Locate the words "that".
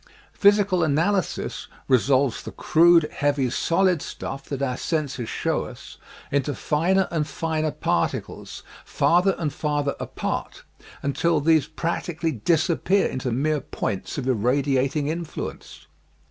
4.49-4.59